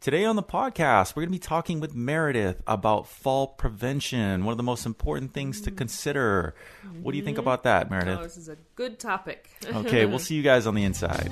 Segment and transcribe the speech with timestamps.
[0.00, 4.52] Today on the podcast, we're going to be talking with Meredith about fall prevention, one
[4.54, 5.76] of the most important things to mm-hmm.
[5.76, 6.54] consider.
[7.02, 7.42] What do you think mm-hmm.
[7.42, 8.18] about that, Meredith?
[8.18, 9.50] Oh, this is a good topic.
[9.66, 11.30] Okay, we'll see you guys on the inside.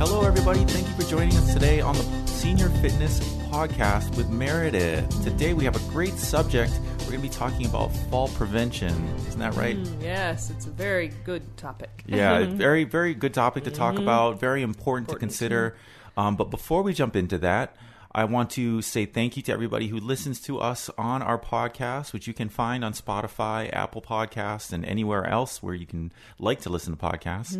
[0.00, 0.64] Hello, everybody.
[0.64, 5.22] Thank you for joining us today on the Senior Fitness Podcast with Meredith.
[5.22, 6.72] Today, we have a great subject.
[7.08, 8.92] We're going to be talking about fall prevention.
[9.28, 9.78] Isn't that right?
[9.78, 12.04] Mm, yes, it's a very good topic.
[12.04, 14.38] Yeah, very, very good topic to talk about.
[14.38, 15.74] Very important, to consider.
[16.18, 17.74] Um, but before we jump into that,
[18.18, 22.12] I want to say thank you to everybody who listens to us on our podcast,
[22.12, 26.62] which you can find on Spotify, Apple Podcasts, and anywhere else where you can like
[26.62, 27.54] to listen to podcasts.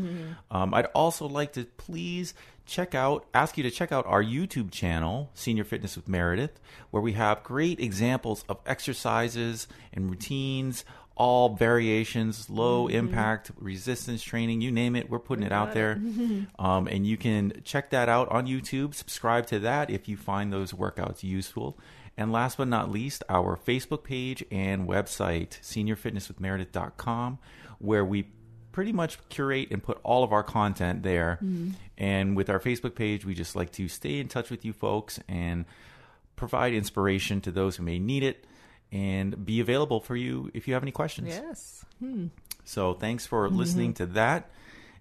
[0.51, 2.35] Um, I'd also like to please
[2.67, 6.59] check out, ask you to check out our YouTube channel, Senior Fitness with Meredith,
[6.91, 10.85] where we have great examples of exercises and routines,
[11.19, 16.01] all variations, low impact, resistance training, you name it, we're putting it out there.
[16.59, 20.53] um, and you can check that out on YouTube, subscribe to that if you find
[20.53, 21.77] those workouts useful.
[22.17, 27.39] And last but not least, our Facebook page and website, seniorfitnesswithmeredith.com,
[27.79, 28.29] where we
[28.71, 31.39] pretty much curate and put all of our content there.
[31.97, 35.19] And with our Facebook page, we just like to stay in touch with you folks
[35.29, 35.65] and
[36.37, 38.45] provide inspiration to those who may need it
[38.93, 41.29] and be available for you if you have any questions.
[41.29, 41.85] Yes.
[41.99, 42.29] Hmm.
[42.65, 43.57] So thanks for mm-hmm.
[43.57, 44.51] listening to that.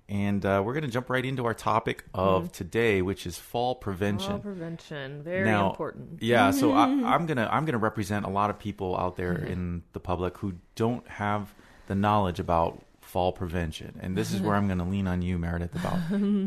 [0.10, 2.52] And uh, we're going to jump right into our topic of mm-hmm.
[2.52, 4.30] today, which is fall prevention.
[4.30, 6.24] Fall prevention, very Now, important.
[6.24, 9.52] Yeah, so I, I'm gonna I'm gonna represent a lot of people out there mm-hmm.
[9.52, 11.54] in the public who don't have
[11.88, 15.76] the knowledge about fall prevention, and this is where I'm gonna lean on you, Meredith,
[15.76, 16.00] about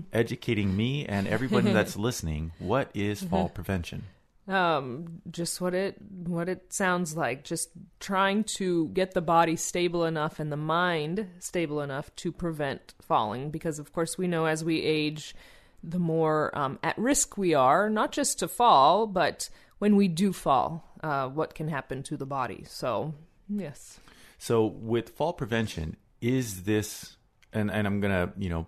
[0.15, 2.53] educating me and everybody that's listening.
[2.59, 4.05] What is fall prevention?
[4.51, 7.45] Um, just what it what it sounds like.
[7.45, 7.71] Just
[8.01, 13.51] trying to get the body stable enough and the mind stable enough to prevent falling,
[13.51, 15.37] because of course we know as we age,
[15.85, 20.33] the more um, at risk we are, not just to fall, but when we do
[20.33, 22.65] fall, uh, what can happen to the body.
[22.67, 23.15] So
[23.49, 24.01] yes.
[24.39, 27.17] So with fall prevention, is this
[27.53, 28.67] and and I'm gonna you know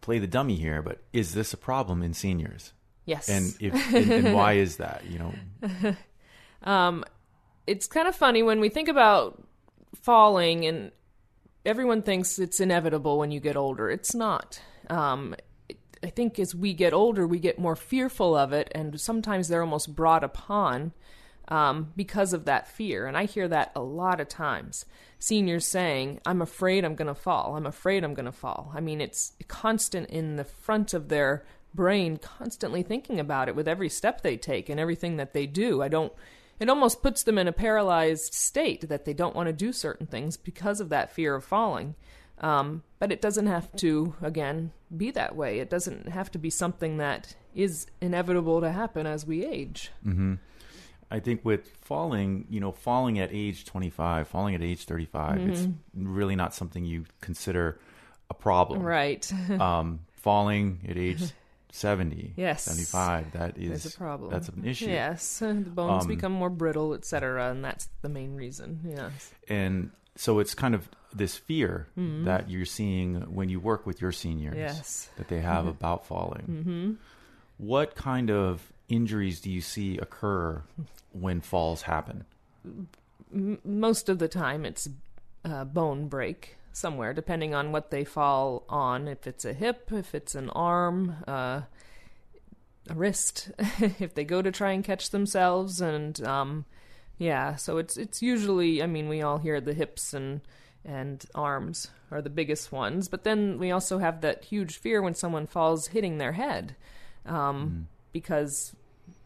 [0.00, 2.72] play the dummy here, but is this a problem in seniors?
[3.04, 3.28] Yes.
[3.28, 5.02] And if and, and why is that?
[5.08, 5.18] You
[6.64, 6.94] know,
[7.66, 9.42] it's kind of funny when we think about
[9.94, 10.90] falling and
[11.64, 13.90] everyone thinks it's inevitable when you get older.
[13.90, 14.60] It's not.
[14.90, 15.34] Um,
[16.02, 19.62] I think as we get older, we get more fearful of it, and sometimes they're
[19.62, 20.92] almost brought upon
[21.48, 23.06] um, because of that fear.
[23.06, 24.84] And I hear that a lot of times.
[25.18, 27.56] Seniors saying, I'm afraid I'm going to fall.
[27.56, 28.70] I'm afraid I'm going to fall.
[28.74, 33.68] I mean, it's constant in the front of their brain, constantly thinking about it with
[33.68, 35.82] every step they take and everything that they do.
[35.82, 36.12] I don't
[36.60, 40.06] it almost puts them in a paralyzed state that they don't want to do certain
[40.06, 41.94] things because of that fear of falling.
[42.38, 45.60] Um, but it doesn't have to, again, be that way.
[45.60, 49.90] It doesn't have to be something that is inevitable to happen as we age.
[51.10, 55.68] I think with falling, you know, falling at age 25, falling at age 35, it's
[55.94, 57.78] really not something you consider
[58.30, 58.82] a problem.
[58.82, 59.30] Right.
[59.60, 61.22] Um, falling at age
[61.74, 62.62] 70, Yes.
[62.64, 64.30] 75, that is There's a problem.
[64.30, 64.86] That's an issue.
[64.86, 65.38] yes.
[65.40, 68.80] The bones Um, become more brittle, etc., and that's the main reason.
[68.88, 69.32] Yes.
[69.48, 74.12] And so it's kind of this fear that you're seeing when you work with your
[74.12, 75.08] seniors Yes.
[75.16, 76.42] that they have about falling.
[76.48, 76.92] Mm-hmm.
[77.58, 80.62] What kind of injuries do you see occur
[81.12, 82.24] when falls happen?
[83.64, 84.88] Most of the time it's
[85.44, 89.08] a bone break somewhere depending on what they fall on.
[89.08, 91.62] If it's a hip if it's an arm uh,
[92.90, 95.80] a wrist if they go to try and catch themselves.
[95.80, 96.64] And um,
[97.16, 100.40] yeah so it's it's usually i mean we all hear the hips and
[100.84, 103.08] and arms are the biggest ones.
[103.08, 106.76] But then we also have that huge fear when someone falls hitting their head
[107.26, 108.74] um, because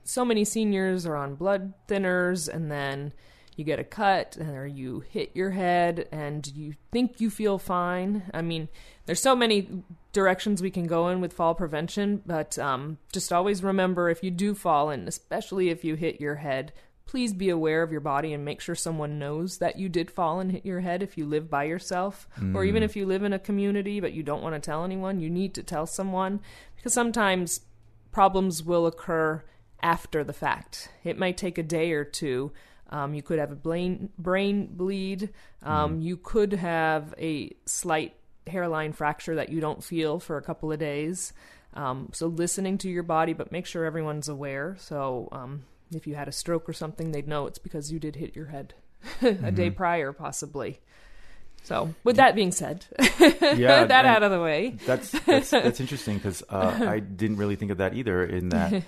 [0.04, 3.12] so many seniors are on blood thinners and then
[3.58, 8.30] you get a cut or you hit your head and you think you feel fine.
[8.32, 8.68] I mean,
[9.06, 9.82] there's so many
[10.12, 14.30] directions we can go in with fall prevention, but um, just always remember if you
[14.30, 16.72] do fall and especially if you hit your head,
[17.06, 20.40] please be aware of your body and make sure someone knows that you did fall
[20.40, 23.32] and hit your head if you live by yourself or even if you live in
[23.32, 26.38] a community but you don't want to tell anyone, you need to tell someone
[26.76, 27.62] because sometimes
[28.12, 29.42] problems will occur
[29.82, 30.90] after the fact.
[31.02, 32.52] It might take a day or two.
[32.90, 35.30] Um, you could have a brain brain bleed.
[35.62, 38.14] Um, You could have a slight
[38.46, 41.32] hairline fracture that you don't feel for a couple of days.
[41.74, 44.76] Um, so listening to your body, but make sure everyone's aware.
[44.78, 45.64] So um,
[45.94, 48.46] if you had a stroke or something, they'd know it's because you did hit your
[48.46, 48.74] head.
[49.22, 50.80] a day prior, possibly.
[51.62, 52.86] So, with that being said,
[53.20, 54.76] Yeah, that out of the way.
[54.86, 58.24] That's that's, that's interesting because uh, I didn't really think of that either.
[58.24, 58.82] In that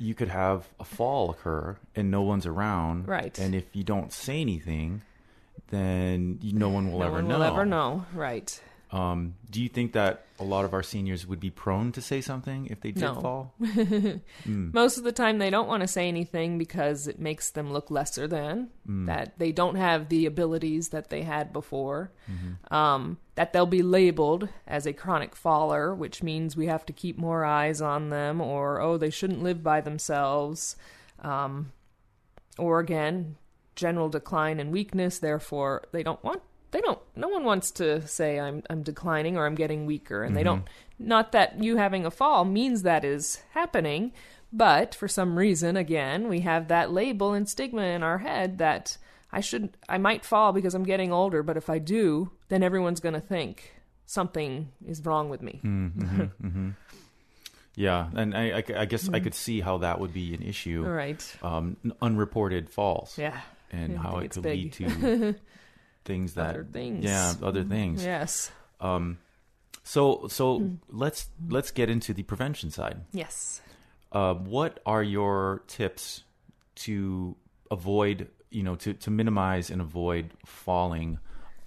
[0.00, 3.38] you could have a fall occur and no one's around, Right.
[3.38, 5.02] And if you don't say anything,
[5.68, 7.36] then you, no one will no ever one know.
[7.38, 8.60] will ever know, right?
[8.92, 12.20] Um, do you think that a lot of our seniors would be prone to say
[12.20, 13.14] something if they did No.
[13.14, 13.54] fall?
[14.46, 17.90] Most of the time, they don't want to say anything because it makes them look
[17.90, 19.38] lesser than that.
[19.38, 22.10] They don't have the abilities that they had before.
[22.70, 27.16] Um, that they'll be labeled as a chronic faller, which means we have to keep
[27.16, 30.74] more eyes on them, or oh, they shouldn't live by themselves.
[31.20, 31.72] Um,
[32.58, 33.36] or again,
[33.76, 35.18] general decline and weakness.
[35.20, 36.42] Therefore, they don't want.
[36.70, 36.98] They don't.
[37.16, 40.60] No one wants to say I'm I'm declining or I'm getting weaker, and they mm-hmm.
[40.60, 40.68] don't.
[40.98, 44.12] Not that you having a fall means that is happening,
[44.52, 48.98] but for some reason, again, we have that label and stigma in our head that
[49.32, 49.76] I should.
[49.88, 53.20] I might fall because I'm getting older, but if I do, then everyone's going to
[53.20, 53.74] think
[54.06, 55.60] something is wrong with me.
[55.64, 56.70] Mm-hmm, mm-hmm,
[57.76, 60.84] yeah, and I, I, I guess I could see how that would be an issue.
[60.84, 61.24] Right.
[61.42, 63.16] Um, unreported falls.
[63.16, 63.40] Yeah.
[63.72, 64.58] and how it could big.
[64.58, 65.34] lead to
[66.04, 67.04] things that Other things.
[67.04, 68.50] yeah other things Yes.
[68.80, 69.18] um
[69.82, 70.74] so so Hmm.
[70.88, 73.60] let's let's get into the prevention side Yes.
[74.12, 76.24] uh what are your tips
[76.86, 77.36] to
[77.70, 81.18] avoid you know to to minimize and avoid falling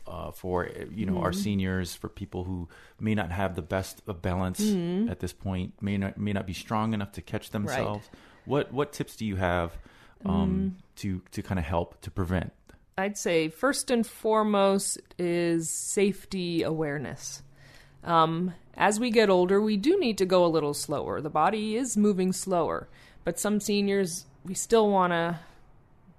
[0.06, 1.38] uh, for you know our Hmm.
[1.46, 2.68] seniors, for people who
[3.00, 5.08] may not have the best of balance Hmm.
[5.10, 8.10] at this point, may not may not be strong enough to catch themselves.
[8.44, 9.78] What what tips do you have
[10.26, 10.70] um, Hmm.
[10.98, 12.52] to to kind of help to prevent?
[12.98, 17.42] I'd say first and foremost is safety awareness.
[18.04, 21.22] Um, as we get older, we do need to go a little slower.
[21.22, 22.88] The body is moving slower,
[23.24, 25.40] but some seniors, we still want to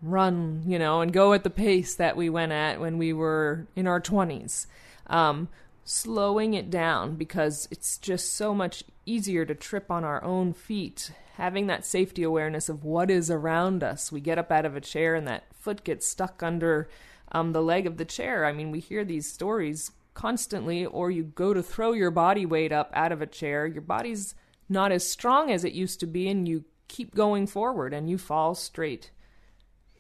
[0.02, 3.66] run, you know, and go at the pace that we went at when we were
[3.76, 4.66] in our 20s.
[5.06, 5.48] Um,
[5.84, 11.12] slowing it down because it's just so much easier to trip on our own feet.
[11.34, 14.10] Having that safety awareness of what is around us.
[14.10, 16.88] We get up out of a chair and that foot gets stuck under
[17.32, 18.44] um, the leg of the chair.
[18.44, 22.70] I mean, we hear these stories constantly, or you go to throw your body weight
[22.70, 23.66] up out of a chair.
[23.66, 24.34] Your body's
[24.69, 28.19] not as strong as it used to be, and you keep going forward and you
[28.19, 29.11] fall straight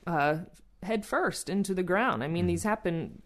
[0.06, 0.36] uh,
[0.82, 2.22] head first into the ground.
[2.22, 3.22] I mean, these happen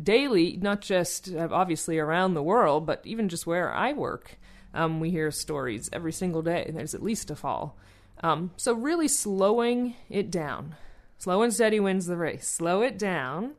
[0.00, 4.38] daily, not just uh, obviously around the world, but even just where I work.
[4.72, 6.70] Um, we hear stories every single day.
[6.72, 7.76] There's at least a fall.
[8.22, 10.74] Um, so, really slowing it down.
[11.18, 12.46] Slow and steady wins the race.
[12.48, 13.52] Slow it down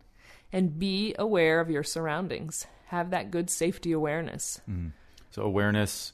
[0.51, 2.65] and be aware of your surroundings.
[2.87, 4.61] Have that good safety awareness.
[5.31, 6.11] So awareness,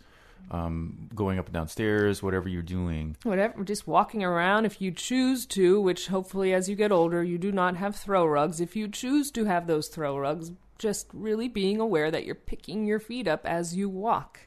[0.51, 3.15] um, going up and down stairs, whatever you're doing.
[3.24, 7.38] whatever just walking around if you choose to which hopefully as you get older you
[7.38, 11.47] do not have throw rugs if you choose to have those throw rugs just really
[11.47, 14.42] being aware that you're picking your feet up as you walk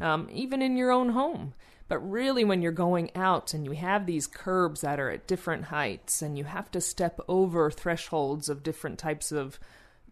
[0.00, 1.52] um, even in your own home
[1.88, 5.64] but really when you're going out and you have these curbs that are at different
[5.66, 9.58] heights and you have to step over thresholds of different types of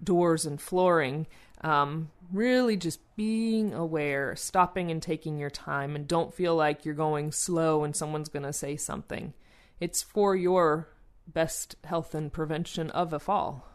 [0.02, 1.26] doors and flooring.
[1.62, 6.94] Um, really just being aware, stopping and taking your time, and don't feel like you're
[6.94, 9.32] going slow and someone's going to say something.
[9.78, 10.88] It's for your
[11.28, 13.68] best health and prevention of a fall.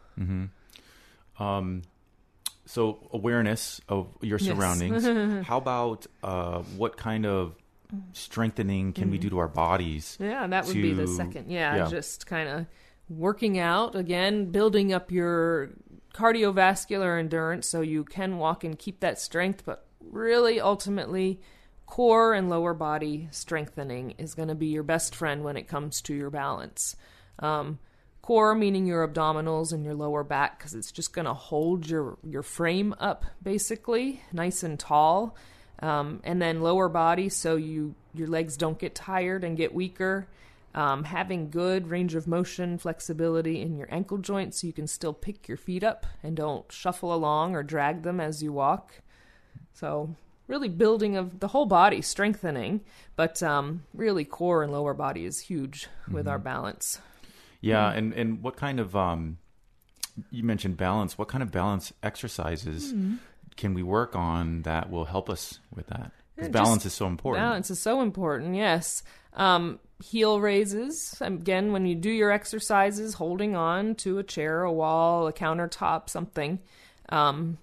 [1.38, 1.82] Um,
[2.66, 4.48] so awareness of your Yes.
[4.54, 5.46] surroundings.
[5.46, 7.54] How about uh, what kind of
[8.12, 10.16] strengthening can we do to our bodies?
[10.20, 11.50] Yeah, that would be the second.
[11.50, 11.88] Yeah, yeah.
[11.88, 12.66] just kind of
[13.08, 15.70] working out again, building up your
[16.14, 21.40] cardiovascular endurance so you can walk and keep that strength, but really ultimately
[21.86, 26.02] core and lower body strengthening is going to be your best friend when it comes
[26.02, 26.96] to your balance.
[27.38, 27.78] Um,
[28.20, 32.18] core meaning your abdominals and your lower back because it's just going to hold your
[32.22, 35.34] your frame up basically nice and tall
[35.80, 40.26] um, and then lower body so you your legs don't get tired and get weaker.
[40.74, 45.14] Um, having good range of motion flexibility in your ankle joints so you can still
[45.14, 49.00] pick your feet up and don't shuffle along or drag them as you walk.
[49.72, 50.14] So
[50.46, 52.80] really building of the whole body strengthening.
[53.16, 57.00] But um, really core and lower body is huge with our balance.
[57.60, 59.38] Yeah, and and what kind of um,
[60.30, 61.18] you mentioned balance.
[61.18, 62.92] What kind of balance exercises
[63.58, 66.12] can we work on that will help us with that?
[66.36, 67.44] 'Cause Yeah, balance is so important.
[67.44, 69.02] Balance is so important, yes.
[69.34, 74.72] Um, heel raises, again, when you do your exercises, holding on to a chair, a
[74.72, 76.60] wall, a countertop, something.
[77.10, 77.58] Um,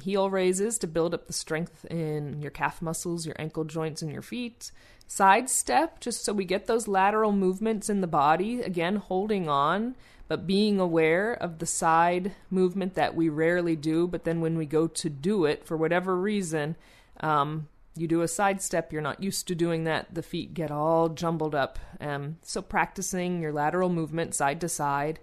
[0.00, 4.12] heel raises to build up the strength in your calf muscles, your ankle joints, and
[4.12, 4.70] your feet.
[5.12, 9.96] Side step, just so we get those lateral movements in the body, again, holding on,
[10.28, 14.66] but being aware of the side movement that we rarely do, but then when we
[14.66, 16.76] go to do it for whatever reason,
[17.18, 20.70] um, you do a side step, you're not used to doing that, the feet get
[20.70, 21.80] all jumbled up.
[22.00, 25.18] Um, so practicing your lateral movement side to side,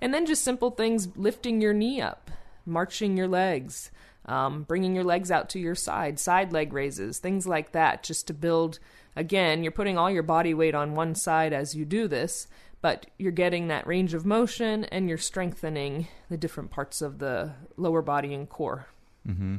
[0.00, 2.30] and then just simple things lifting your knee up,
[2.64, 3.90] marching your legs,
[4.24, 8.28] um, bringing your legs out to your side, side leg raises, things like that, just
[8.28, 8.78] to build.
[9.14, 12.46] Again, you're putting all your body weight on one side as you do this,
[12.80, 17.52] but you're getting that range of motion and you're strengthening the different parts of the
[17.76, 18.86] lower body and core.
[19.28, 19.58] Mm-hmm.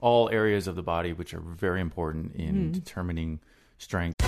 [0.00, 2.72] All areas of the body, which are very important in mm.
[2.72, 3.40] determining
[3.78, 4.20] strength.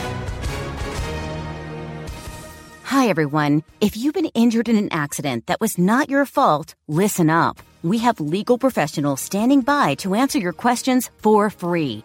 [2.84, 3.62] Hi, everyone.
[3.80, 7.58] If you've been injured in an accident that was not your fault, listen up.
[7.82, 12.04] We have legal professionals standing by to answer your questions for free.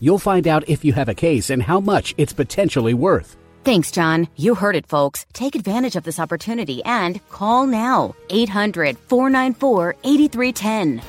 [0.00, 3.36] You'll find out if you have a case and how much it's potentially worth.
[3.64, 4.28] Thanks, John.
[4.36, 5.26] You heard it, folks.
[5.32, 11.02] Take advantage of this opportunity and call now 800 494 8310.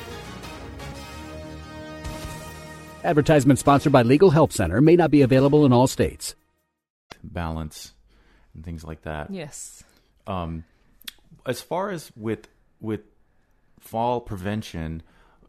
[3.02, 6.34] Advertisement sponsored by Legal Help Center may not be available in all states.
[7.22, 7.94] Balance
[8.54, 9.30] and things like that.
[9.30, 9.82] Yes.
[10.26, 10.64] Um,
[11.46, 12.48] as far as with
[12.80, 13.00] with
[13.78, 15.02] fall prevention,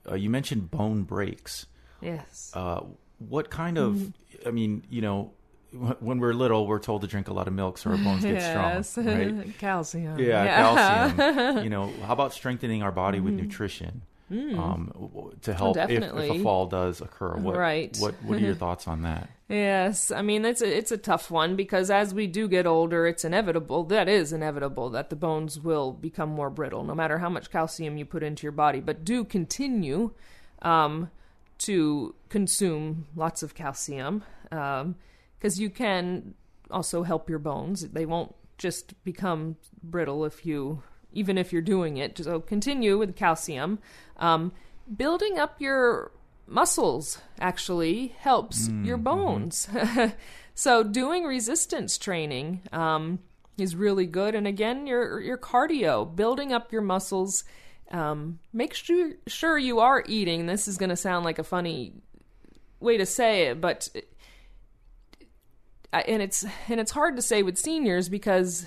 [0.09, 1.65] uh, you mentioned bone breaks.
[2.01, 2.51] Yes.
[2.53, 2.81] Uh,
[3.29, 3.95] what kind of?
[3.95, 4.13] Mm.
[4.45, 5.33] I mean, you know,
[5.71, 8.33] when we're little, we're told to drink a lot of milk so our bones get
[8.35, 8.89] yes.
[8.89, 9.57] strong, right?
[9.59, 10.19] calcium.
[10.19, 11.63] Yeah, yeah, calcium.
[11.63, 13.43] you know, how about strengthening our body mm with mm-hmm.
[13.43, 14.01] nutrition
[14.31, 14.57] mm.
[14.57, 17.35] um, to help oh, if, if, a fall does occur?
[17.37, 17.95] What, right.
[17.99, 19.29] What What are your thoughts on that?
[19.47, 23.05] Yes, I mean it's a, it's a tough one because as we do get older,
[23.05, 23.83] it's inevitable.
[23.85, 27.97] That is inevitable that the bones will become more brittle, no matter how much calcium
[27.97, 28.79] you put into your body.
[28.79, 30.11] But do continue
[30.61, 31.09] um,
[31.61, 34.23] to consume lots of calcium.
[34.51, 34.95] Um,
[35.37, 36.35] because you can
[36.69, 37.81] also help your bones.
[37.89, 42.19] They won't just become brittle if you, even if you're doing it.
[42.19, 43.79] So continue with calcium.
[44.17, 44.51] Um,
[44.95, 46.11] building up your
[46.45, 49.67] muscles actually helps mm, your bones.
[50.53, 53.19] So doing resistance training um,
[53.57, 54.35] is really good.
[54.35, 57.43] And again, your your cardio, building up your muscles.
[57.91, 60.45] Um, make sure sure you are eating.
[60.45, 61.93] This is going to sound like a funny
[62.79, 63.89] way to say it, but
[65.91, 68.65] and it's and it's hard to say with seniors because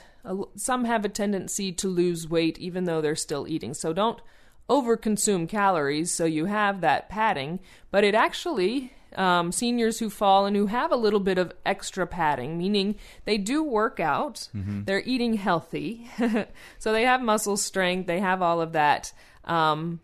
[0.56, 3.74] some have a tendency to lose weight even though they're still eating.
[3.74, 4.20] So don't
[4.68, 7.60] overconsume calories so you have that padding.
[7.90, 12.06] But it actually um, seniors who fall and who have a little bit of extra
[12.06, 14.84] padding, meaning they do work out, mm-hmm.
[14.84, 16.08] they're eating healthy,
[16.78, 19.12] so they have muscle strength, they have all of that.
[19.44, 20.00] Um,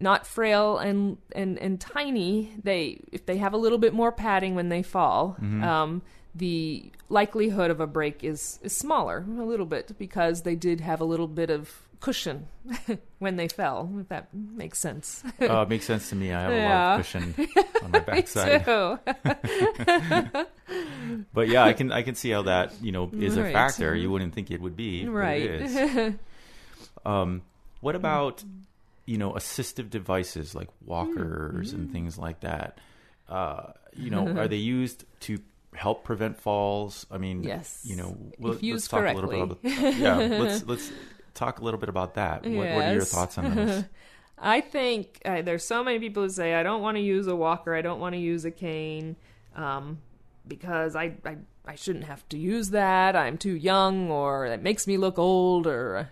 [0.00, 2.52] not frail and, and, and tiny.
[2.62, 5.62] They if they have a little bit more padding when they fall, mm-hmm.
[5.62, 6.02] um,
[6.34, 11.00] the likelihood of a break is, is smaller a little bit because they did have
[11.00, 12.46] a little bit of cushion
[13.18, 13.90] when they fell.
[13.98, 15.24] If that makes sense.
[15.40, 16.34] uh, it makes sense to me.
[16.34, 16.66] I have yeah.
[16.66, 17.34] a lot of cushion
[17.82, 18.64] on my backside.
[18.66, 18.98] too.
[21.32, 23.48] but yeah, I can I can see how that you know is right.
[23.48, 23.94] a factor.
[23.94, 26.14] You wouldn't think it would be, right?
[27.06, 27.40] um,
[27.80, 28.44] what about
[29.06, 31.74] you know assistive devices like walkers mm.
[31.74, 32.78] and things like that?
[33.30, 35.38] Uh, you know, are they used to
[35.72, 37.06] help prevent falls?
[37.10, 37.80] I mean, yes.
[37.82, 39.40] You know, if let's talk correctly.
[39.40, 40.16] a little bit about yeah.
[40.16, 40.92] Let's let's
[41.34, 42.42] talk a little bit about that.
[42.42, 42.76] What, yes.
[42.76, 43.84] what are your thoughts on those?
[44.38, 47.36] I think uh, there's so many people who say I don't want to use a
[47.36, 49.16] walker, I don't want to use a cane,
[49.54, 49.98] um,
[50.46, 51.36] because I, I
[51.66, 53.16] I shouldn't have to use that.
[53.16, 56.10] I'm too young, or it makes me look old, or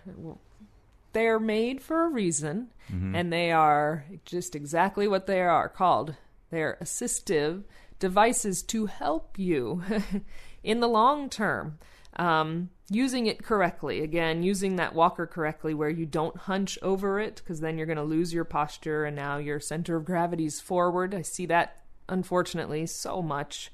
[1.13, 3.13] they're made for a reason, mm-hmm.
[3.13, 6.15] and they are just exactly what they are called.
[6.49, 7.63] They're assistive
[7.99, 9.83] devices to help you
[10.63, 11.77] in the long term.
[12.15, 17.37] Um, using it correctly, again, using that walker correctly where you don't hunch over it
[17.37, 20.59] because then you're going to lose your posture and now your center of gravity is
[20.59, 21.15] forward.
[21.15, 23.71] I see that unfortunately so much.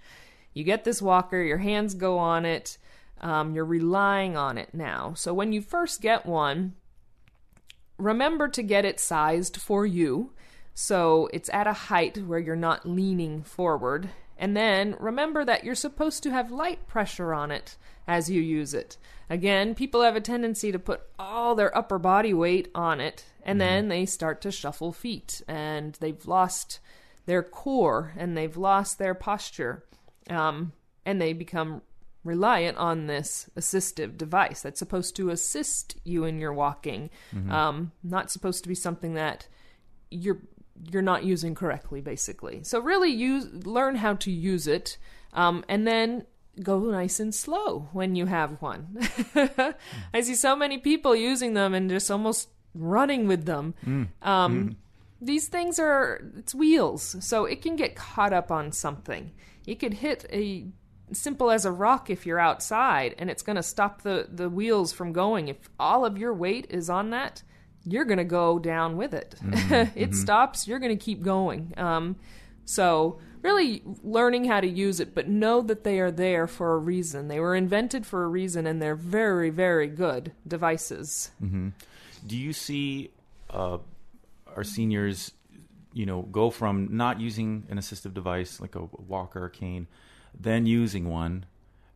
[0.54, 2.78] You get this walker, your hands go on it,
[3.22, 5.14] um, you're relying on it now.
[5.16, 6.74] So when you first get one,
[7.98, 10.32] remember to get it sized for you.
[10.74, 15.76] So it's at a height where you're not leaning forward And then remember that you're
[15.76, 17.76] supposed to have light pressure on it
[18.08, 18.98] as you use it.
[19.30, 23.60] Again, people have a tendency to put all their upper body weight on it, and
[23.62, 26.80] then they start to shuffle feet, and they've lost
[27.26, 29.84] their core and they've lost their posture,
[30.32, 30.72] um,
[31.06, 31.84] and they become
[32.24, 37.10] reliant on this assistive device that's supposed to assist you in your walking,
[37.52, 39.48] um, not supposed to be something that
[40.10, 40.40] you're
[40.92, 42.64] you're not using correctly, basically.
[42.64, 44.98] So really, use learn how to use it,
[45.34, 46.26] um, and then
[46.62, 48.98] go nice and slow when you have one.
[50.14, 53.74] I see so many people using them and just almost running with them.
[54.22, 54.78] Um,
[55.22, 59.32] These things are it's wheels, so it can get caught up on something.
[59.66, 60.68] You could hit a
[61.12, 64.94] simple as a rock if you're outside, and it's going to stop the the wheels
[64.94, 65.50] from going.
[65.50, 67.44] If all of your weight is on that,
[67.86, 69.36] you're going to go down with it.
[69.96, 71.74] it stops, you're going to keep going.
[71.78, 72.16] Um,
[72.66, 76.78] so, really learning how to use it, but know that they are there for a
[76.78, 77.28] reason.
[77.28, 81.32] They were invented for a reason, and they're very, very good devices.
[82.28, 83.12] Do you see
[83.50, 83.80] uh,
[84.56, 85.32] our seniors,
[85.94, 89.88] you know, go from not using an assistive device like a walker or cane,
[90.40, 91.46] then using one,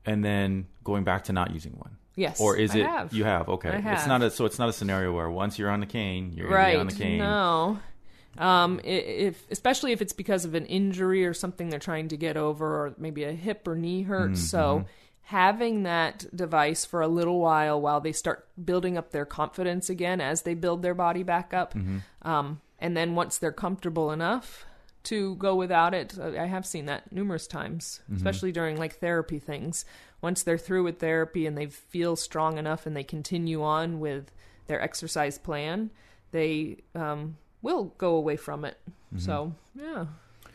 [0.05, 1.97] and then going back to not using one?
[2.15, 3.13] Yes, Or is I it have.
[3.13, 3.49] you have?
[3.49, 5.85] Okay, I it's not a so it's not a scenario where once you're on the
[5.87, 7.17] cane, you're right on the cane.
[7.19, 7.79] no
[8.37, 12.35] um if especially if it's because of an injury or something they're trying to get
[12.35, 14.35] over or maybe a hip or knee hurt Mm-hmm.
[14.35, 14.85] so
[15.27, 20.19] having that device for a little while while they start building up their confidence again
[20.19, 21.97] as they build their body back up Mm-hmm.
[22.27, 24.65] um and then once they're comfortable enough
[25.03, 28.15] to go without it uh, i have seen that numerous times Mm-hmm.
[28.15, 29.85] especially during like therapy things
[30.23, 34.31] once they're through with therapy and they feel strong enough and they continue on with
[34.67, 35.91] their exercise plan
[36.31, 38.77] they um, will go away from it
[39.17, 40.05] so yeah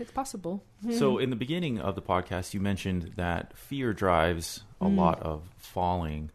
[0.01, 4.85] it's possible So in the beginning of the podcast, you mentioned that fear drives a
[4.87, 4.97] Mm.
[4.97, 6.31] lot of falling.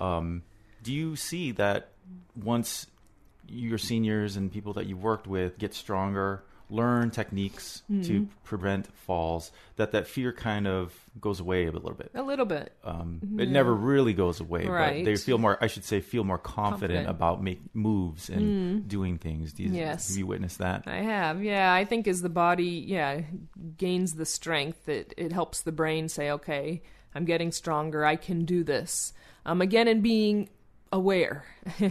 [0.00, 0.42] Um,
[0.82, 1.88] do you see that
[2.34, 2.86] once
[3.48, 8.02] your seniors and people that you worked with get stronger, learn techniques Mm-hmm.
[8.02, 12.10] to prevent falls, that that fear kind of goes away a little bit?
[12.14, 15.56] a little bit Um, It never really goes away, but they feel more.
[15.62, 17.08] I should say, feel more confident, Confident.
[17.08, 19.52] about make moves and doing things.
[19.52, 20.08] Do you, Yes.
[20.08, 20.84] have you witnessed that?
[20.86, 21.72] I have, yeah.
[21.72, 23.20] I think as the body, yeah,
[23.76, 26.82] gains the strength, it it helps the brain say, okay,
[27.14, 28.04] I'm getting stronger.
[28.04, 29.12] I can do this.
[29.44, 30.48] Um, again, and being
[30.92, 31.44] aware.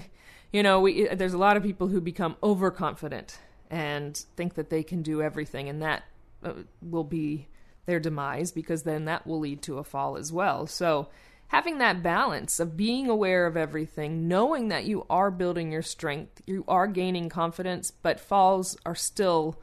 [0.52, 4.84] you know, we there's a lot of people who become overconfident and think that they
[4.84, 6.04] can do everything, and that
[6.44, 7.48] uh, will be
[7.86, 10.68] their demise because then that will lead to a fall as well.
[10.68, 11.10] So.
[11.50, 16.42] Having that balance of being aware of everything, knowing that you are building your strength,
[16.48, 19.56] you are gaining confidence, but falls are still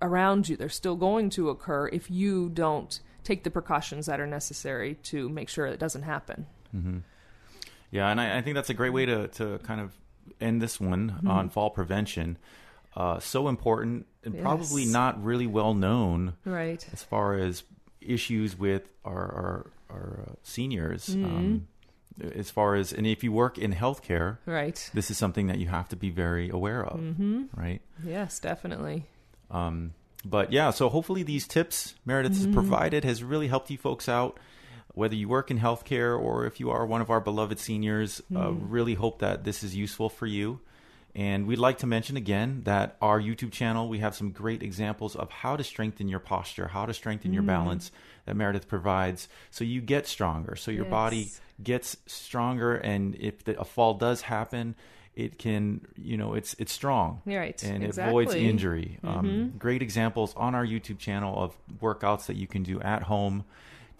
[0.00, 0.56] around you.
[0.56, 5.28] They're still going to occur if you don't take the precautions that are necessary to
[5.28, 6.46] make sure it doesn't happen.
[7.90, 9.92] Yeah, and I, I think that's a great way to, to kind of
[10.40, 11.28] end this one Mm-hmm.
[11.30, 12.38] on fall prevention.
[12.94, 16.86] Uh, so important and probably not really well known Right.
[16.92, 17.64] as far as
[18.00, 21.06] issues with our our, our uh, seniors.
[21.06, 21.24] Mm-hmm.
[21.24, 21.68] Um,
[22.34, 24.90] as far as and if you work in healthcare, Right.
[24.92, 27.44] this is something that you have to be very aware of, Mm-hmm.
[27.56, 27.80] right?
[28.04, 29.06] Yes, definitely.
[29.50, 32.44] Um, but yeah, so hopefully these tips Meredith Mm-hmm.
[32.46, 34.38] has provided has really helped you folks out.
[34.94, 38.48] Whether you work in healthcare or if you are one of our beloved seniors, uh,
[38.48, 38.68] Mm-hmm.
[38.70, 40.60] really hope that this is useful for you.
[41.14, 45.14] And we'd like to mention again that our YouTube channel, we have some great examples
[45.14, 47.48] of how to strengthen your posture, how to strengthen your Mm.
[47.48, 47.92] balance
[48.24, 51.30] that Meredith provides so you get stronger, so your body
[51.62, 52.76] gets stronger.
[52.76, 54.74] And if the, a fall does happen,
[55.14, 58.40] it can, you know, it's it's strong Right, and it avoids exactly.
[58.40, 58.50] Mm-hmm.
[58.50, 58.98] injury.
[59.04, 63.44] Um, great examples on our YouTube channel of workouts that you can do at home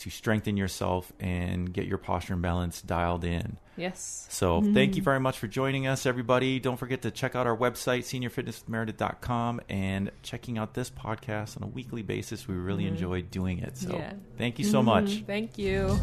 [0.02, 3.58] to strengthen yourself and get your posture and balance dialed in.
[3.76, 4.26] Yes.
[4.30, 4.74] So Mm-hmm.
[4.74, 6.58] thank you very much for joining us, everybody.
[6.60, 11.66] Don't forget to check out our website, seniorfitnessmeredith.com, and checking out this podcast on a
[11.68, 12.46] weekly basis.
[12.48, 13.76] We really enjoy doing it.
[13.78, 13.96] So Mm-hmm.
[13.98, 14.12] Yeah.
[14.38, 15.22] thank you so much.
[15.26, 15.98] Thank you.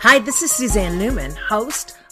[0.00, 1.96] Hi, this is Suzanne Newman, host